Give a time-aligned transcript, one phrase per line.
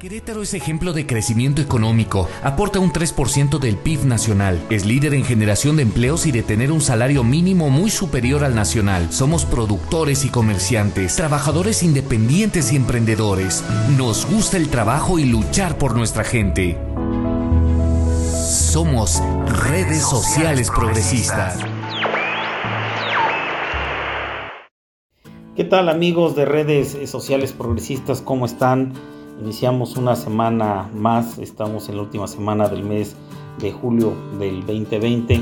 [0.00, 5.26] Querétaro es ejemplo de crecimiento económico, aporta un 3% del PIB nacional, es líder en
[5.26, 9.12] generación de empleos y de tener un salario mínimo muy superior al nacional.
[9.12, 13.62] Somos productores y comerciantes, trabajadores independientes y emprendedores.
[13.98, 16.78] Nos gusta el trabajo y luchar por nuestra gente.
[18.32, 19.22] Somos
[19.64, 21.58] redes sociales progresistas.
[25.54, 28.22] ¿Qué tal amigos de redes sociales progresistas?
[28.22, 28.94] ¿Cómo están?
[29.40, 33.16] Iniciamos una semana más, estamos en la última semana del mes
[33.58, 35.40] de julio del 2020,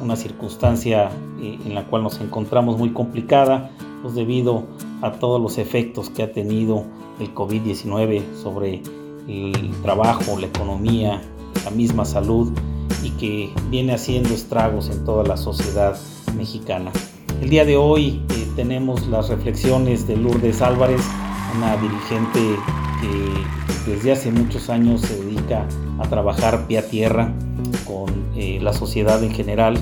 [0.00, 1.10] una circunstancia
[1.40, 3.70] eh, en la cual nos encontramos muy complicada,
[4.02, 4.64] pues debido
[5.00, 6.84] a todos los efectos que ha tenido
[7.20, 8.82] el COVID-19 sobre
[9.28, 11.22] el trabajo, la economía,
[11.64, 12.52] la misma salud
[13.04, 15.96] y que viene haciendo estragos en toda la sociedad
[16.36, 16.90] mexicana.
[17.40, 21.02] El día de hoy eh, tenemos las reflexiones de Lourdes Álvarez,
[21.56, 22.40] una dirigente
[23.00, 25.66] que desde hace muchos años se dedica
[25.98, 27.32] a trabajar pie a tierra
[27.86, 29.78] con eh, la sociedad en general,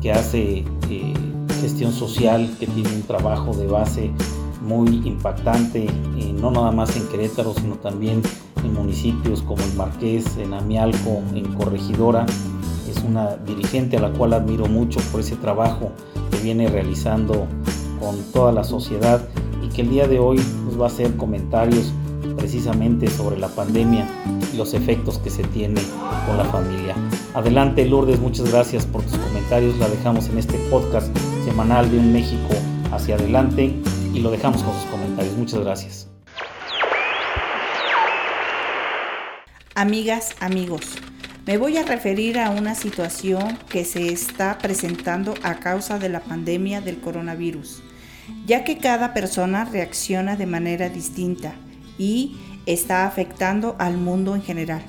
[0.00, 1.14] que hace eh,
[1.60, 4.10] gestión social, que tiene un trabajo de base
[4.62, 8.22] muy impactante, eh, no nada más en Querétaro, sino también
[8.64, 12.26] en municipios como el Marqués, en Amialco, en Corregidora.
[12.88, 15.92] Es una dirigente a la cual admiro mucho por ese trabajo
[16.30, 17.46] que viene realizando
[18.00, 19.28] con toda la sociedad
[19.68, 21.92] y que el día de hoy nos va a hacer comentarios
[22.36, 24.06] precisamente sobre la pandemia
[24.52, 25.80] y los efectos que se tiene
[26.26, 26.94] con la familia.
[27.34, 29.76] Adelante Lourdes, muchas gracias por tus comentarios.
[29.78, 32.54] La dejamos en este podcast semanal de un México
[32.92, 33.74] hacia adelante
[34.14, 35.36] y lo dejamos con sus comentarios.
[35.36, 36.08] Muchas gracias.
[39.74, 40.96] Amigas, amigos,
[41.46, 46.20] me voy a referir a una situación que se está presentando a causa de la
[46.20, 47.82] pandemia del coronavirus,
[48.46, 51.52] ya que cada persona reacciona de manera distinta
[51.98, 54.82] y está afectando al mundo en general.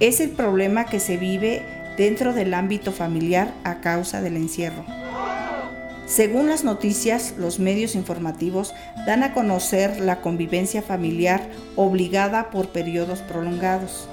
[0.00, 1.62] Es el problema que se vive
[1.96, 4.84] dentro del ámbito familiar a causa del encierro.
[6.06, 8.74] Según las noticias, los medios informativos
[9.06, 14.08] dan a conocer la convivencia familiar obligada por periodos prolongados.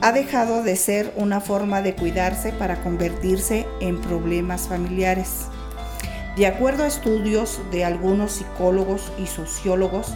[0.00, 5.48] Ha dejado de ser una forma de cuidarse para convertirse en problemas familiares.
[6.36, 10.12] De acuerdo a estudios de algunos psicólogos y sociólogos,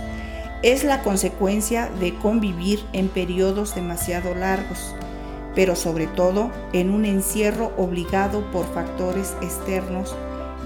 [0.62, 4.94] es la consecuencia de convivir en periodos demasiado largos,
[5.54, 10.14] pero sobre todo en un encierro obligado por factores externos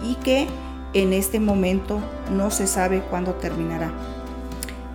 [0.03, 0.49] y que
[0.93, 2.01] en este momento
[2.33, 3.93] no se sabe cuándo terminará.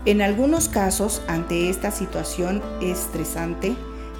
[0.04, 3.76] En algunos casos, ante esta situación estresante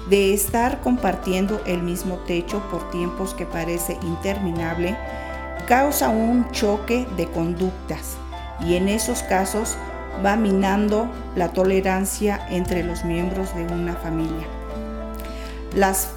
[0.08, 4.96] de estar compartiendo el mismo techo por tiempos que parece interminable,
[5.70, 8.16] causa un choque de conductas
[8.58, 9.76] y en esos casos
[10.26, 14.48] va minando la tolerancia entre los miembros de una familia.
[15.76, 16.08] Las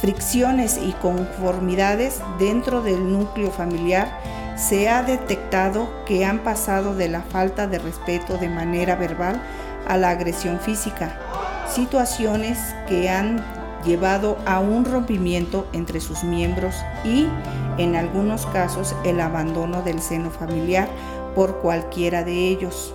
[0.00, 4.18] fricciones y conformidades dentro del núcleo familiar
[4.56, 9.42] se ha detectado que han pasado de la falta de respeto de manera verbal
[9.86, 11.20] a la agresión física,
[11.70, 12.58] situaciones
[12.88, 13.44] que han
[13.84, 17.26] llevado a un rompimiento entre sus miembros y,
[17.78, 20.88] en algunos casos, el abandono del seno familiar
[21.34, 22.94] por cualquiera de ellos.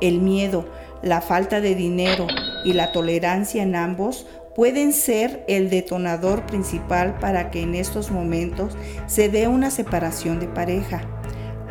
[0.00, 0.66] El miedo,
[1.02, 2.26] la falta de dinero
[2.64, 8.76] y la tolerancia en ambos pueden ser el detonador principal para que en estos momentos
[9.06, 11.02] se dé una separación de pareja.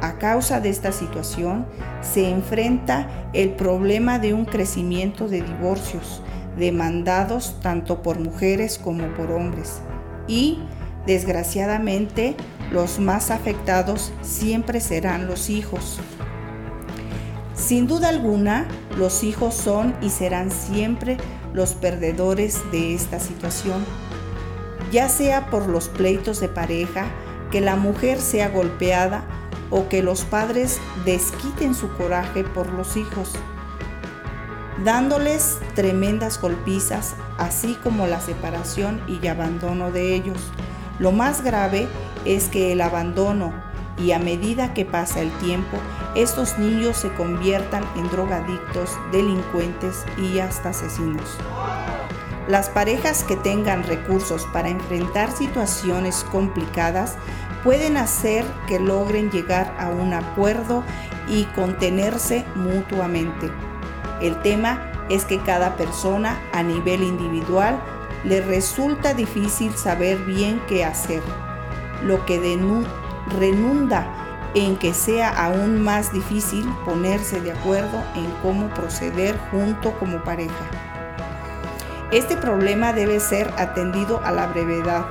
[0.02, 1.66] A causa de esta situación
[2.02, 6.22] se enfrenta el problema de un crecimiento de divorcios
[6.58, 9.82] demandados tanto por mujeres como por hombres.
[10.28, 10.60] Y,
[11.06, 12.36] desgraciadamente,
[12.72, 16.00] los más afectados siempre serán los hijos.
[17.54, 18.68] Sin duda alguna,
[18.98, 21.18] los hijos son y serán siempre
[21.54, 23.84] los perdedores de esta situación,
[24.92, 27.06] ya sea por los pleitos de pareja,
[27.52, 29.24] que la mujer sea golpeada
[29.70, 33.34] o que los padres desquiten su coraje por los hijos,
[34.84, 40.52] dándoles tremendas golpizas, así como la separación y abandono de ellos.
[41.00, 41.88] Lo más grave
[42.26, 43.54] es que el abandono
[43.98, 45.78] y a medida que pasa el tiempo,
[46.16, 51.38] estos niños se conviertan en drogadictos, delincuentes y hasta asesinos.
[52.48, 57.16] Las parejas que tengan recursos para enfrentar situaciones complicadas
[57.64, 60.84] pueden hacer que logren llegar a un acuerdo
[61.28, 63.50] y contenerse mutuamente.
[64.22, 67.80] El tema es que cada persona a nivel individual
[68.24, 71.22] le resulta difícil saber bien qué hacer,
[72.04, 72.40] lo que
[73.40, 74.08] renunda
[74.56, 80.54] en que sea aún más difícil ponerse de acuerdo en cómo proceder junto como pareja.
[82.12, 85.06] Este problema debe ser atendido a la brevedad.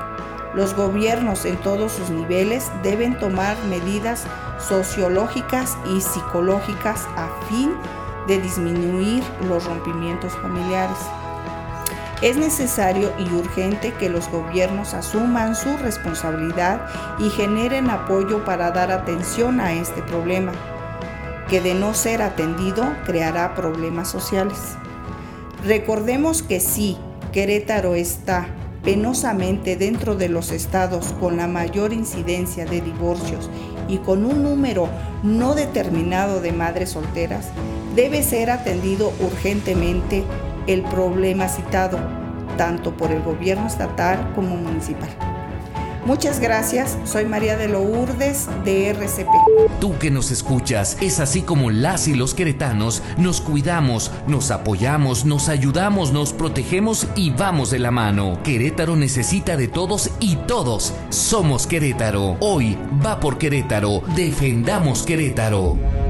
[0.54, 4.24] Los gobiernos en todos sus niveles deben tomar medidas
[4.58, 7.74] sociológicas y psicológicas a fin
[8.26, 10.98] de disminuir los rompimientos familiares.
[12.22, 16.80] Es necesario y urgente que los gobiernos asuman su responsabilidad
[17.18, 20.52] y generen apoyo para dar atención a este problema,
[21.48, 24.58] que de no ser atendido creará problemas sociales.
[25.66, 26.96] Recordemos que sí,
[27.32, 28.46] Querétaro está
[28.84, 33.50] penosamente dentro de los estados con la mayor incidencia de divorcios
[33.88, 34.88] y con un número
[35.22, 37.50] no determinado de madres solteras,
[37.94, 40.24] debe ser atendido urgentemente
[40.66, 41.98] el problema citado,
[42.56, 45.33] tanto por el gobierno estatal como municipal.
[46.06, 49.30] Muchas gracias, soy María de Lourdes de RCP.
[49.80, 55.24] Tú que nos escuchas, es así como las y los queretanos nos cuidamos, nos apoyamos,
[55.24, 58.38] nos ayudamos, nos protegemos y vamos de la mano.
[58.42, 62.36] Querétaro necesita de todos y todos somos Querétaro.
[62.40, 66.03] Hoy va por Querétaro, defendamos Querétaro.